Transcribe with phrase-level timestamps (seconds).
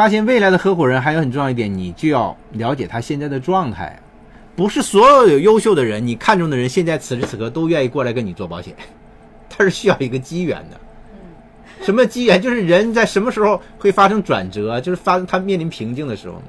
[0.00, 4.00] 发现未来的合伙人还有很重要一点，你就要了解他现在的状态。
[4.56, 8.74] 不是所有有优秀的人，你看中的人，现在此时此刻都愿意过来跟你做保险，
[9.50, 10.80] 他是需要一个机缘的。
[11.84, 12.40] 什么机缘？
[12.40, 14.80] 就是人在什么时候会发生转折？
[14.80, 16.44] 就是发他面临瓶颈的时候呢？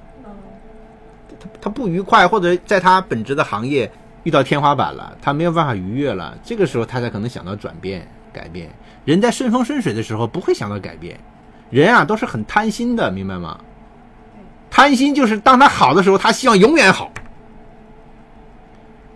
[1.37, 3.91] 他他不愉快，或者在他本职的行业
[4.23, 8.69] 遇到天花板了，他没有办法逾越了，这个时候他才可能想到转变、改变。
[9.03, 11.19] 人在顺风顺水的时候不会想到改变，
[11.71, 13.59] 人啊都是很贪心的，明白吗？
[14.69, 17.11] 贪心就是当他好的时候，他希望永远好，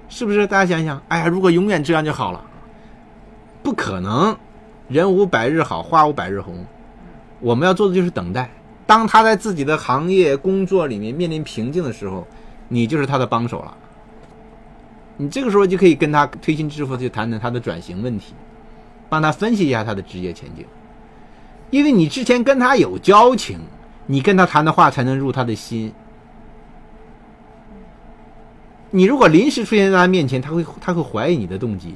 [0.09, 0.47] 是不是？
[0.47, 2.43] 大家想想，哎呀，如果永远这样就好了，
[3.61, 4.35] 不可能。
[4.87, 6.65] 人无百日好，花无百日红。
[7.39, 8.49] 我们要做的就是等待。
[8.85, 12.27] 当他在自己的行业工作里面面临瓶颈的时候，
[12.67, 13.75] 你就是他的帮手了。
[15.17, 18.35] 你这个时候就可以跟他推心置腹去谈谈他的转型问题，
[19.09, 20.65] 帮他分析一下他的职业前景。
[21.69, 23.59] 因为你之前跟他有交情，
[24.05, 25.91] 你跟他谈的话才能入他的心。
[28.91, 31.95] 你如果临时出现在他面前，他会他会怀疑你的动机。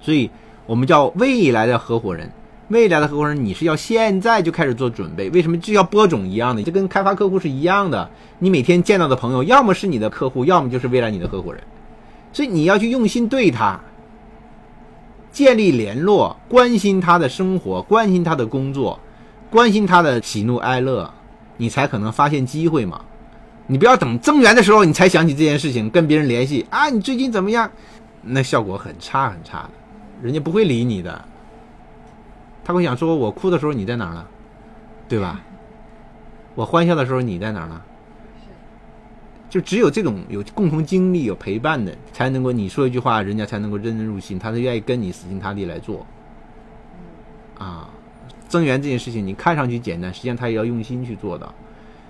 [0.00, 0.30] 所以。
[0.64, 2.30] 我们叫未来的合伙人，
[2.68, 5.28] 未来的合伙人，你是要现在就开始做准备。
[5.30, 6.62] 为什么就要播种一样的？
[6.62, 8.08] 就跟开发客户是一样的。
[8.38, 11.60] 你每天见到的朋友，要么是你的客户，要么就是未来你的合伙人。
[12.32, 13.78] 所以你要去用心对他，
[15.32, 19.00] 建立联络，关心他的生活，关心他的工作，
[19.50, 21.10] 关心他的喜怒哀乐，
[21.56, 23.00] 你才可能发现机会嘛。
[23.66, 27.70] 你不要等增援的时候你才想起这件事情，跟别人联系啊，你最近怎么样？
[28.20, 29.70] 那效果很差很差的。
[30.20, 31.24] 人家不会理你的，
[32.62, 34.24] 他会想说：“我哭的时候你在哪儿呢？
[35.08, 35.40] 对吧？
[36.54, 37.80] 我欢笑的时候你在哪儿呢？”
[39.52, 46.06] 就只有这种有共同经历、有陪伴的，才能够你说一句话，人家才能够认真入心，他是愿意跟你死心塌地来做。
[47.58, 47.86] 啊，
[48.48, 51.46] 增援这件事情，你看上去简单，实际上他也要用心去做的。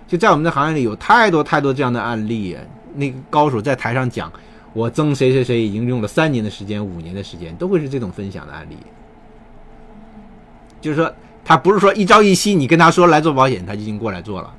[0.06, 2.56] 就在我们的行业里，有太多太多这样的案例，
[2.94, 4.32] 那个高手在台上讲。
[4.72, 8.76] 我增谁谁谁已经用了三年的时间、五年的时间，都会是这种分享的案例。
[10.80, 11.12] 就是说，
[11.44, 14.54] 他不是说一朝一夕，你跟他说来做保险，他就已经过来做了。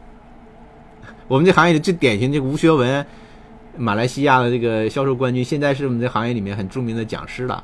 [1.33, 3.03] 我们这行业里最典型，这个吴学文，
[3.75, 7.63] 马来西亚的这个销售冠军，现在是我们这行业里面很著名的讲师了。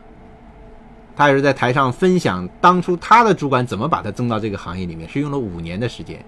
[1.15, 6.19] 他也是在台上分享当初他的主管怎么把他增到这个行业里面，是用了五年的时间。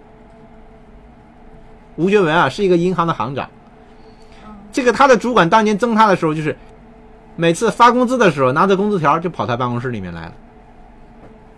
[1.95, 3.49] 吴学文啊，是一个银行的行长。
[4.71, 6.55] 这个他的主管当年增他的时候，就是
[7.35, 10.33] 每次发工资的时候，拿着工资条就跑他办公室里面来了，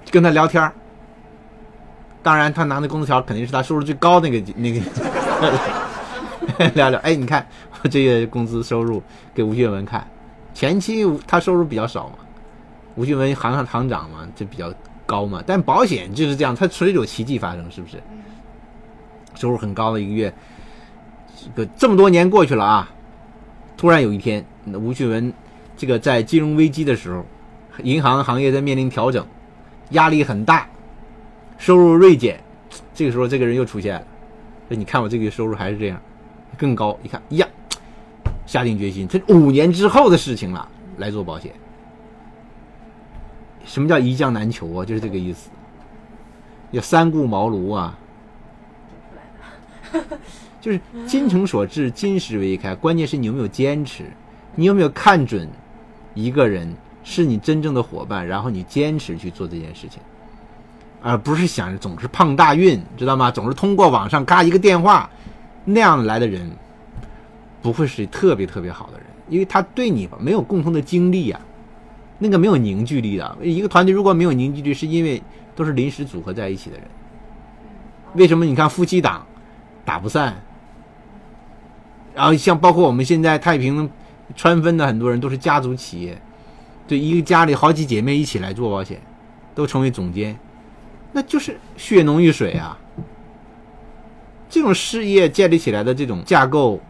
[0.10, 0.72] 跟他聊天
[2.22, 4.80] 当然，他拿的工资条肯定是他收入最高那个那个
[6.76, 7.00] 聊聊。
[7.00, 7.46] 哎，你看
[7.82, 9.02] 我这个工资收入
[9.34, 10.08] 给吴学文看，
[10.54, 12.16] 前期他收入比较少嘛，
[12.96, 14.74] 吴学文行行长嘛，就比较
[15.06, 15.44] 高嘛。
[15.46, 18.02] 但保险就是这样，它随时有奇迹发生，是不是？
[19.36, 20.34] 收入很高的一个月，
[21.56, 22.90] 这个这么多年过去了啊。
[23.76, 25.34] 突然有一天，吴旭文
[25.76, 27.26] 这个在金融危机的时候，
[27.82, 29.26] 银行行业在面临调整，
[29.90, 30.68] 压力很大，
[31.58, 32.40] 收入锐减。
[32.94, 34.06] 这个时候，这个人又出现了。
[34.70, 36.02] 说：“你看我这个月收入还是这样，
[36.58, 36.98] 更高。
[37.04, 37.48] 一看，呀，
[38.46, 41.52] 下定决心，这五年之后的事情了，来做保险。
[43.66, 44.86] 什么叫一将难求啊？
[44.86, 45.50] 就是这个意思。
[46.72, 47.98] 要三顾茅庐啊。”
[50.60, 52.74] 就是精诚所至，金石为开。
[52.74, 54.06] 关键是你有没有坚持，
[54.56, 55.48] 你有没有看准
[56.14, 56.74] 一个人
[57.04, 60.02] 是你真正的伙伴，然后你坚持去做这件事情，
[61.04, 63.30] 而不是想着总是碰大运，知道吗？
[63.30, 65.10] 总是通过网上嘎一个电话
[65.66, 66.50] 那样来的人，
[67.62, 71.40] 不会是特别特别好的人，因为他对你没有共同的经历呀，
[72.20, 73.38] 那个没有凝聚力的。
[73.42, 75.22] 一个团队如果没有凝聚力，是因为
[75.56, 76.86] 都是临时组合在一起的人。
[78.16, 78.46] 为什么？
[78.46, 79.26] 你看夫妻档
[79.84, 80.42] 打不散。
[82.16, 83.90] 然后像包括我们现在太平
[84.36, 86.22] 川分的很多人都是家族企业，
[86.88, 89.02] 对一个家里好几姐妹一起来做保险，
[89.56, 90.38] 都成为总监，
[91.14, 92.78] 那就是血浓于水啊。
[94.50, 96.82] 这种事业建立起来的这种架构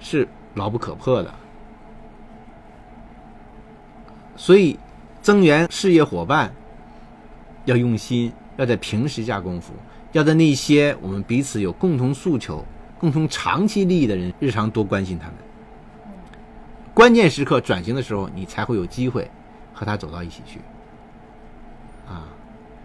[0.00, 1.34] 是牢不可破的。
[4.34, 4.78] 所以
[5.20, 6.52] 增援事业伙伴
[7.64, 9.72] 要用心，要在平时下功夫，
[10.12, 12.64] 要在那些我们彼此有共同诉求、
[12.98, 15.34] 共同长期利益的人，日常多关心他们。
[16.92, 19.30] 关键时刻转型的时候，你才会有机会
[19.72, 20.58] 和他走到一起去。
[22.08, 22.26] 啊，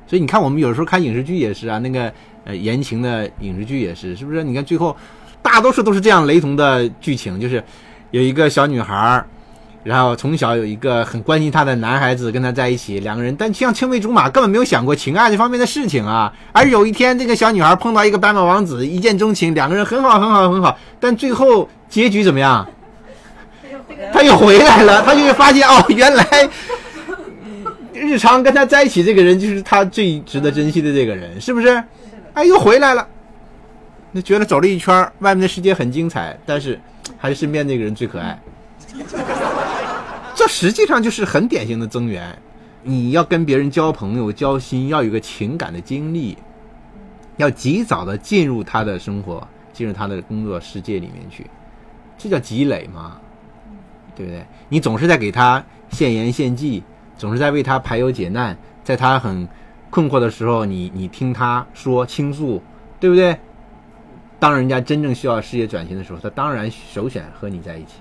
[0.07, 2.11] 所以你看，我们有时候看影视剧也是啊，那个
[2.45, 4.41] 呃言情的影视剧也是，是不是？
[4.43, 4.95] 你看最后
[5.41, 7.61] 大多数都是这样雷同的剧情，就是
[8.11, 9.21] 有一个小女孩，
[9.83, 16.33] 然后从小有一个很关心她的男孩子跟她在一起，两个人但像青梅竹马，根本没有想过情爱这方面的事情啊。
[16.53, 22.65] 而有一天，这个小女孩碰到一个白马王子，一见钟情，两个人很好很好很好，但最后结局怎么样？
[24.13, 26.23] 他又回来了，他就会发现哦，原来
[27.97, 31.83] 日常跟他在一起这个人就是他最值得珍惜的这个人，是不是？
[32.33, 33.07] 哎，又回来了。
[34.11, 36.79] 那觉得走了一圈，外面的世界很精彩，但是
[37.17, 38.39] 还是身边那个人最可爱。
[40.35, 42.37] 这实际上就是很典型的增援。
[42.83, 46.37] 你要跟别人交朋友、交心，要有个情感的经历，
[47.35, 51.45] 要及早的进入他的生活，进入他的工作世界里面去，
[52.17, 53.17] 这叫积累嘛。
[54.15, 54.43] 对不对？
[54.69, 56.81] 你总是在给他献言献计，
[57.17, 59.47] 总是在为他排忧解难，在他很
[59.89, 62.61] 困惑的时候，你你听他说倾诉，
[62.99, 63.37] 对不对？
[64.39, 67.93] 当人家真正需要事业转型的时候，他当然首选和你在一起。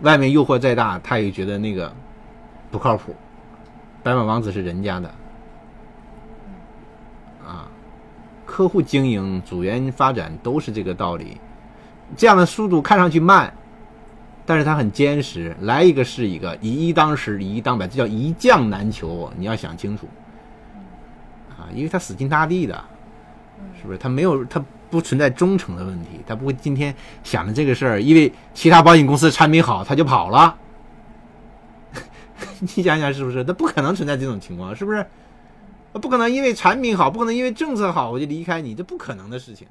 [0.00, 1.92] 外面诱惑再大，他也觉得那个
[2.70, 3.14] 不靠谱。
[4.02, 5.08] 白马王子是人家的，
[7.46, 7.68] 啊，
[8.44, 11.38] 客户经营、组员发展都是这个道理。
[12.16, 13.52] 这样的速度看上去慢。
[14.46, 19.28] 但是他很坚实，来一个是一个，以一当十，以一当百，这叫一将难求。
[19.36, 20.06] 你要想清楚，
[21.50, 22.84] 啊，因为他死心塌地的，
[23.78, 23.98] 是不是？
[23.98, 26.94] 他没有，他不存在忠诚的问题，他不会今天
[27.24, 30.56] 想着这个事儿，因为其他保险公司产品好，他就跑了。
[32.60, 33.42] 你想想是不是？
[33.42, 35.04] 他不可能存在这种情况，是不是？
[35.94, 39.66] 不可能因为产品好，不可能因为政策好，我就离开你，这不可能的事情。